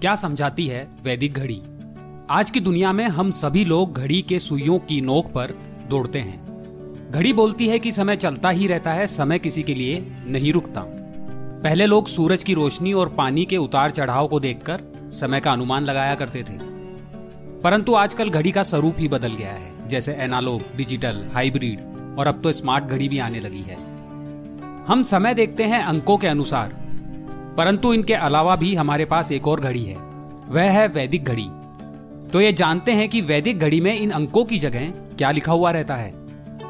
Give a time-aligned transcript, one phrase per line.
[0.00, 1.62] क्या समझाती है वैदिक घड़ी?
[2.30, 5.54] आज की दुनिया में हम सभी लोग घड़ी के सुइयों की नोक पर
[5.88, 10.06] दौड़ते हैं। घड़ी बोलती है कि समय चलता ही रहता है, समय किसी के लिए
[10.26, 10.84] नहीं रुकता।
[11.64, 15.84] पहले लोग सूरज की रोशनी और पानी के उतार चढ़ाव को देखकर समय का अनुमान
[15.84, 16.58] लगाया करते थे।
[17.60, 21.80] परंतु आजकल घड़ी का स्वरूप ही बदल गया है, जैसे एनालॉग, डिजिटल, हाइब्रिड
[22.18, 23.76] और अब तो स्मार्ट घड़ी भी आने लगी है।
[24.84, 26.87] हम समय देखते हैं अंकों के अनुसार।
[27.56, 29.96] परंतु इनके अलावा भी हमारे पास एक और घड़ी है।
[30.48, 31.48] वह है वैदिक घड़ी।
[32.32, 35.70] तो ये जानते हैं कि वैदिक घड़ी में इन अंकों की जगह क्या लिखा हुआ
[35.70, 36.12] रहता है।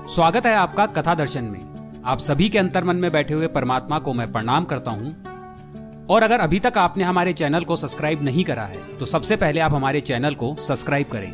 [0.07, 4.13] स्वागत है आपका कथा दर्शन में। आप सभी के अंतर्मन में बैठे हुए परमात्मा को
[4.13, 5.15] मैं प्रणाम करता हूँ।
[6.11, 9.61] और अगर अभी तक आपने हमारे चैनल को सब्सक्राइब नहीं करा है तो सबसे पहले
[9.61, 11.33] आप हमारे चैनल को सब्सक्राइब करें।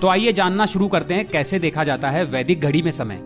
[0.00, 3.20] तो आइए जानना शुरू करते हैं कैसे देखा जाता है वैदिक घड़ी में समय।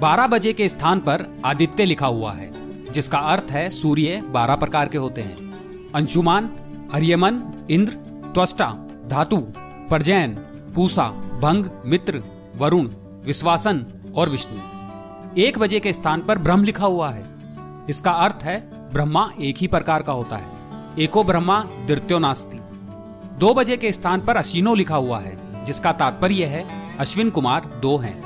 [0.00, 2.50] 12 बजे के स्थान पर आदित्य लिखा हुआ है।
[2.92, 6.46] जिसका अर्थ है सूर्य बारह प्रकार के होते हैं। अंशुमान
[6.94, 7.92] अर्यमन इंद्र,
[8.34, 8.66] त्वष्टा,
[9.06, 9.36] धातु,
[9.90, 10.34] परजैन,
[10.74, 11.08] पूसा,
[11.42, 12.22] भंग, मित्र,
[12.56, 12.88] वरुण,
[13.24, 13.84] विश्वासन
[14.16, 17.26] और विष्णु। एक बजे के स्थान पर ब्रह्म लिखा हुआ है।
[17.90, 18.60] इसका अर्थ है
[18.92, 20.46] ब्रह्मा एक ही प्रकार का होता है।
[20.98, 22.58] एको ब्रह्मा द्वितीय नास्ती
[23.38, 26.66] दो बजे के स्थान पर अशीनो लिखा हुआ है, जिसका तात्पर्य है
[26.98, 28.16] अश्विन कुमार दो हैं।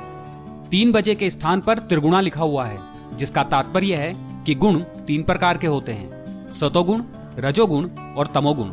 [0.69, 2.79] तीन बजे के स्थान पर त्रिगुणा लिखा हुआ है,
[3.15, 7.03] जिसका तात्पर्य है कि गुण तीन प्रकार के होते हैं, सतोगुण,
[7.39, 8.71] रजोगुण और तमोगुण।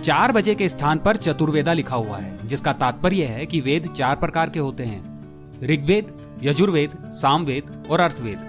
[0.00, 4.16] चार बजे के स्थान पर चतुर्वेदा लिखा हुआ है, जिसका तात्पर्य है कि वेद चार
[4.16, 5.02] प्रकार के होते हैं,
[5.62, 8.46] ऋग्वेद, यजुर्वेद, सामवेद और अर्थवेद।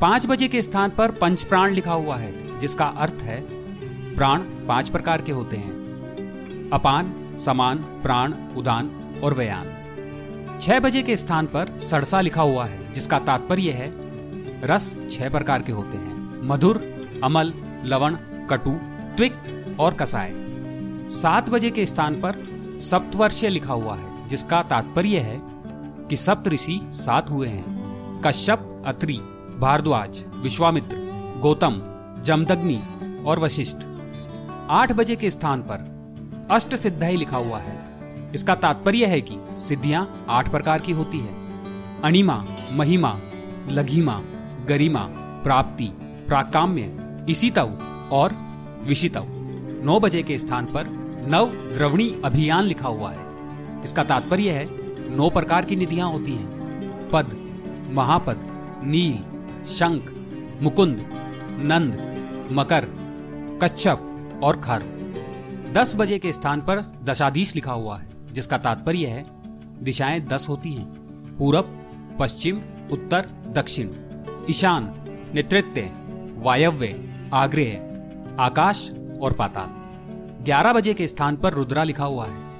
[0.00, 3.40] पाँच बजे के स्थान पर पंच प्राण लिखा हुआ है, जिसका अर्थ है,
[4.16, 8.90] प्राण पाँच प्रकार के होते हैं, अपान, समान, प्राण, उदान
[9.24, 9.68] और व्यान
[10.60, 14.01] छह बजे के स्थान पर सड़सा लिखा हुआ है, जिसका तात्पर्य है
[14.64, 16.76] रस छह प्रकार के होते हैं। मधुर,
[17.24, 17.52] अमल,
[17.84, 18.16] लवण,
[18.50, 18.70] कटु,
[19.16, 20.32] त्विक्त और कसाय।
[21.08, 22.34] सात बजे के स्थान पर
[22.80, 25.40] सप्तवर्षीय लिखा हुआ है, जिसका तात्पर्य है
[26.08, 27.82] कि सप्त ऋषि सात हुए हैं।
[28.26, 29.16] कश्यप, अत्रि,
[29.58, 30.96] भारद्वाज, विश्वामित्र,
[31.42, 31.82] गौतम,
[32.22, 32.82] जमदग्नि
[33.26, 33.78] और वशिष्ठ।
[34.70, 35.92] आठ बजे के स्थान पर
[36.50, 37.86] अष्ट सिद्धाई लिखा हुआ है।
[38.34, 41.34] इसका तात्पर्य है कि सिद्धियाँ आठ प्रकार की होती है।
[42.02, 43.18] अणिमा, महिमा,
[43.68, 44.20] लघिमा
[44.68, 45.00] गरिमा,
[45.44, 45.84] प्राप्ति,
[46.28, 47.68] प्राकाम्य इसितव
[48.12, 48.32] और
[48.82, 49.26] विशितव
[49.84, 50.86] नौ बजे के स्थान पर
[51.28, 53.32] नव द्रवणी अभियान लिखा हुआ है।
[53.84, 54.68] इसका तात्पर्य है,
[55.16, 56.62] नौ प्रकार की निधियाँ होती हैं।
[57.10, 57.50] पद,
[57.92, 58.40] महापद,
[58.84, 59.18] नील,
[59.64, 60.14] शंख,
[60.62, 61.06] मुकुंद,
[61.58, 62.12] नंद,
[62.52, 62.88] मकर,
[63.62, 64.82] कच्छप और खर।
[65.72, 69.26] दस बजे के स्थान पर दशाधीश लिखा हुआ है, जिसका तात्पर्य है,
[69.82, 70.86] दिशाएँ दस होती हैं,
[71.36, 71.78] पूरब,
[72.20, 72.60] पश्चिम,
[72.92, 73.86] उत्तर, दक्षिण।
[74.50, 74.94] ईशान,
[75.34, 75.80] नेतृत्व,
[76.42, 77.92] वायव्य, आग्रह,
[78.42, 78.92] आकाश
[79.22, 79.82] और पाताल।
[80.44, 82.52] ग्यारह बजे के स्थान पर रुद्रा लिखा हुआ है।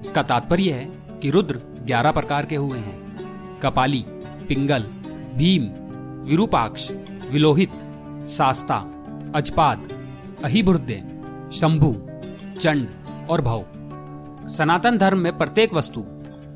[0.00, 0.84] इसका तात्पर्य है
[1.18, 3.00] कि रुद्र ग्यारह प्रकार के हुए हैं।
[3.58, 4.04] कपाली,
[4.48, 4.82] पिंगल,
[5.34, 5.62] भीम,
[6.30, 6.92] विरूपाक्ष,
[7.30, 7.72] विलोहित,
[8.28, 8.76] सास्ता,
[9.34, 9.92] अजपाद
[10.44, 11.02] अहिबुर्दे
[11.52, 11.96] शंभु,
[12.60, 12.88] चंड
[13.30, 13.64] और भव।
[14.48, 16.04] सनातन धर्म में प्रत्येक वस्तु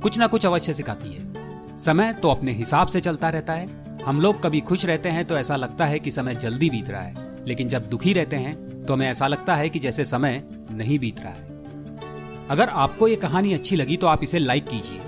[0.01, 1.35] कुछ ना कुछ अवश्य सिखाती है।
[1.79, 5.37] समय तो अपने हिसाब से चलता रहता है। हम लोग कभी खुश रहते हैं तो
[5.37, 7.15] ऐसा लगता है कि समय जल्दी बीत रहा है,
[7.47, 10.43] लेकिन जब दुखी रहते हैं तो हमें ऐसा लगता है कि जैसे समय
[10.73, 15.01] नहीं बीत रहा है। अगर आपको ये कहानी अच्छी लगी तो आप इसे लाइक कीजिए,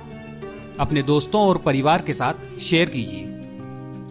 [0.81, 3.25] अपने दोस्तों और परिवार के साथ शेयर कीजिए,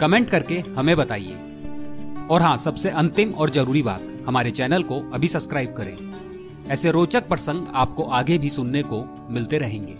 [0.02, 1.36] कमेंट करके हमें बताइए।
[2.32, 5.98] और हाँ सबसे अंतिम और ज़रूरी बात, हमारे चैनल को अभी सब्सक्राइब करें।
[6.70, 9.98] ऐसे रोचक प्रसंग आपको आगे भी सुनने को मिलते रहेंगे।